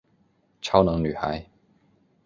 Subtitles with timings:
[0.63, 1.45] 超能女孩。